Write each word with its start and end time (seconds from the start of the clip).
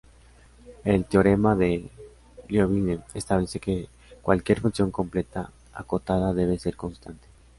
El 0.83 1.05
teorema 1.05 1.55
de 1.55 1.87
Liouville 2.47 3.01
establece 3.13 3.59
que 3.59 3.87
cualquier 4.23 4.59
función 4.59 4.89
completa 4.89 5.51
acotada 5.75 6.33
debe 6.33 6.57
ser 6.57 6.75
constante. 6.75 7.27